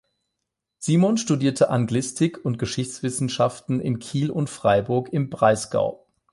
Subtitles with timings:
[0.79, 6.07] Siemon studierte Anglistik und Geschichtswissenschaften in Kiel und Freiburg im Breisgau.